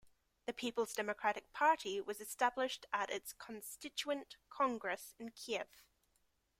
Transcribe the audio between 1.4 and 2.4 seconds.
Party was